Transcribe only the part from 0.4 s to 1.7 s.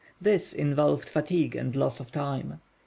involved fatigue